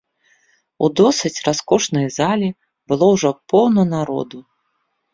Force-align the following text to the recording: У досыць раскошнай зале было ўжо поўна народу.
У 0.85 0.89
досыць 0.99 1.33
раскошнай 1.49 2.09
зале 2.17 2.49
было 2.91 3.13
ўжо 3.15 3.29
поўна 3.55 3.89
народу. 3.95 4.47